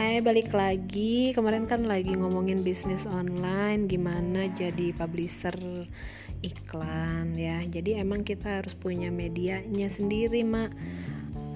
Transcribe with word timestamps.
Hai, 0.00 0.24
balik 0.24 0.56
lagi. 0.56 1.36
Kemarin 1.36 1.68
kan 1.68 1.84
lagi 1.84 2.16
ngomongin 2.16 2.64
bisnis 2.64 3.04
online, 3.04 3.84
gimana 3.84 4.48
jadi 4.48 4.96
publisher 4.96 5.52
iklan 6.40 7.36
ya. 7.36 7.60
Jadi 7.68 8.00
emang 8.00 8.24
kita 8.24 8.64
harus 8.64 8.72
punya 8.72 9.12
medianya 9.12 9.92
sendiri, 9.92 10.40
Mak. 10.40 10.72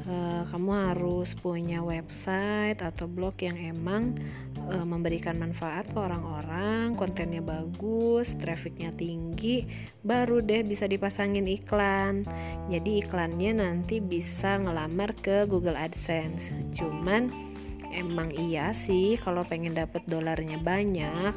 Uh, 0.05 0.45
kamu 0.53 0.71
harus 0.77 1.33
punya 1.33 1.81
website 1.81 2.85
atau 2.85 3.09
blog 3.09 3.33
yang 3.41 3.57
emang 3.57 4.21
uh, 4.69 4.85
memberikan 4.85 5.41
manfaat 5.41 5.89
ke 5.89 5.97
orang-orang, 5.97 6.93
kontennya 7.01 7.41
bagus, 7.41 8.37
trafficnya 8.37 8.93
tinggi, 8.93 9.65
baru 10.05 10.45
deh 10.45 10.61
bisa 10.69 10.85
dipasangin 10.85 11.49
iklan. 11.49 12.29
Jadi 12.69 13.09
iklannya 13.09 13.57
nanti 13.57 14.05
bisa 14.05 14.61
ngelamar 14.61 15.17
ke 15.17 15.49
Google 15.49 15.81
AdSense. 15.81 16.53
Cuman 16.77 17.54
emang 17.95 18.35
iya 18.35 18.75
sih 18.75 19.17
kalau 19.23 19.47
pengen 19.47 19.79
dapet 19.79 20.03
dolarnya 20.11 20.59
banyak 20.59 21.33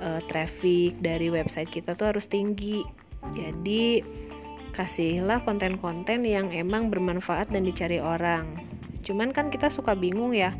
uh, 0.00 0.20
traffic 0.26 0.96
dari 0.98 1.28
website 1.28 1.68
kita 1.68 1.94
tuh 1.94 2.16
harus 2.16 2.26
tinggi. 2.26 2.82
Jadi 3.36 4.02
kasihlah 4.72 5.44
konten-konten 5.44 6.24
yang 6.24 6.50
emang 6.50 6.88
bermanfaat 6.88 7.52
dan 7.52 7.62
dicari 7.68 8.00
orang. 8.00 8.56
Cuman 9.04 9.30
kan 9.30 9.52
kita 9.52 9.68
suka 9.68 9.92
bingung 9.92 10.32
ya 10.32 10.56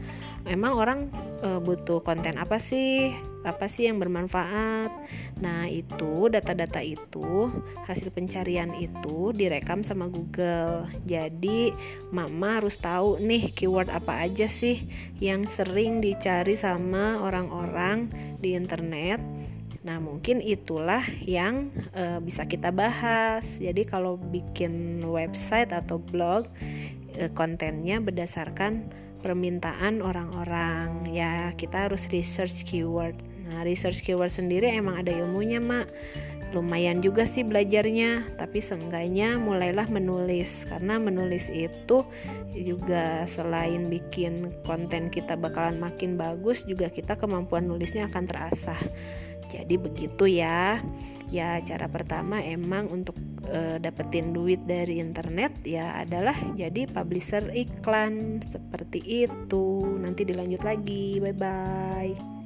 emang 0.47 0.77
orang 0.77 1.01
uh, 1.43 1.59
butuh 1.59 2.03
konten 2.03 2.39
apa 2.39 2.59
sih 2.59 3.15
apa 3.43 3.67
sih 3.67 3.91
yang 3.91 3.99
bermanfaat. 3.99 4.91
Nah 5.43 5.67
itu 5.67 6.31
data-data 6.31 6.79
itu 6.83 7.51
hasil 7.87 8.15
pencarian 8.15 8.71
itu 8.79 9.35
direkam 9.35 9.83
sama 9.83 10.07
Google. 10.07 10.87
Jadi 11.07 11.75
mama 12.15 12.63
harus 12.63 12.79
tahu 12.79 13.19
nih 13.19 13.51
keyword 13.55 13.91
apa 13.91 14.27
aja 14.27 14.47
sih 14.47 14.87
yang 15.19 15.47
sering 15.47 15.99
dicari 15.99 16.55
sama 16.55 17.19
orang-orang 17.23 18.11
di 18.39 18.55
internet. 18.55 19.19
Nah, 19.83 19.99
mungkin 19.99 20.39
itulah 20.39 21.03
yang 21.27 21.75
uh, 21.99 22.23
bisa 22.23 22.47
kita 22.47 22.71
bahas. 22.71 23.59
Jadi, 23.59 23.83
kalau 23.83 24.15
bikin 24.15 25.03
website 25.03 25.75
atau 25.75 25.99
blog, 25.99 26.47
uh, 27.19 27.27
kontennya 27.35 27.99
berdasarkan 27.99 28.87
permintaan 29.23 30.03
orang-orang. 30.03 31.11
Ya 31.15 31.55
kita 31.55 31.89
harus 31.89 32.11
research 32.11 32.67
keyword 32.67 33.15
nah 33.49 33.67
research 33.67 34.05
keyword 34.05 34.31
sendiri 34.31 34.71
emang 34.71 35.03
ada 35.03 35.13
ilmunya 35.13 35.59
mak. 35.59 35.91
Lumayan 36.53 37.01
juga 37.01 37.25
sih 37.25 37.41
belajarnya 37.41 38.37
tapi 38.37 38.61
seenggaknya 38.61 39.41
mulailah 39.41 39.89
menulis. 39.89 40.69
Karena 40.69 41.01
menulis 41.01 41.49
itu 41.49 42.05
juga 42.53 43.25
selain 43.25 43.89
bikin 43.89 44.53
konten 44.69 45.09
kita 45.09 45.33
bakalan 45.33 45.81
makin 45.81 46.21
bagus 46.21 46.69
juga 46.69 46.93
kita 46.93 47.17
kemampuan 47.17 47.65
nulisnya 47.65 48.05
akan 48.13 48.29
terasah. 48.29 48.81
Jadi 49.49 49.81
begitu 49.81 50.29
ya. 50.29 50.85
Ya 51.33 51.57
cara 51.65 51.89
pertama 51.89 52.45
emang 52.45 52.93
untuk 52.93 53.17
e, 53.49 53.81
dapetin 53.81 54.37
duit 54.37 54.61
dari 54.69 55.01
internet 55.01 55.57
ya 55.65 55.97
adalah 56.05 56.37
jadi 56.53 56.85
publisher 56.85 57.49
iklan. 57.57 58.45
Seperti 58.45 59.01
itu. 59.25 59.89
Nanti 59.97 60.29
dilanjut 60.29 60.61
lagi. 60.61 61.17
Bye 61.17 61.33
bye 61.33 62.42